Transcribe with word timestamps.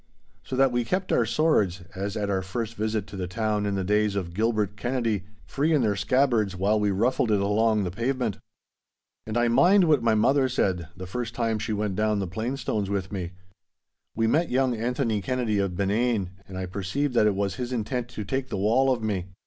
So 0.43 0.55
that 0.55 0.71
we 0.71 0.83
kept 0.83 1.11
our 1.11 1.27
swords, 1.27 1.81
as 1.93 2.17
at 2.17 2.27
our 2.31 2.41
first 2.41 2.73
visit 2.73 3.05
to 3.05 3.15
the 3.15 3.27
town 3.27 3.67
in 3.67 3.75
the 3.75 3.83
days 3.83 4.15
of 4.15 4.33
Gilbert 4.33 4.75
Kennedy, 4.75 5.25
free 5.45 5.73
in 5.73 5.83
their 5.83 5.95
scabbards 5.95 6.55
while 6.55 6.79
we 6.79 6.89
ruffled 6.89 7.29
it 7.29 7.39
along 7.39 7.83
the 7.83 7.91
pavement. 7.91 8.39
And 9.27 9.37
I 9.37 9.47
mind 9.47 9.83
what 9.83 10.01
my 10.01 10.15
mother 10.15 10.49
said, 10.49 10.87
the 10.97 11.05
first 11.05 11.35
time 11.35 11.59
she 11.59 11.71
went 11.71 11.95
down 11.95 12.17
the 12.17 12.25
plainstones 12.27 12.89
with 12.89 13.11
me. 13.11 13.33
We 14.15 14.25
met 14.25 14.49
young 14.49 14.75
Anthony 14.75 15.21
Kennedy 15.21 15.59
of 15.59 15.75
Benane, 15.75 16.31
and 16.47 16.57
I 16.57 16.65
perceived 16.65 17.13
that 17.13 17.27
it 17.27 17.35
was 17.35 17.57
his 17.57 17.71
intent 17.71 18.07
to 18.07 18.23
take 18.23 18.49
the 18.49 18.57
wall 18.57 18.91
of 18.91 19.03
me. 19.03 19.27